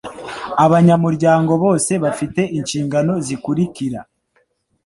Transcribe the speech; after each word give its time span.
abanyamuryango 0.65 1.53
bose 1.63 1.91
bafite 2.03 2.41
inshingano 2.57 3.13
zikurikira 3.25 3.99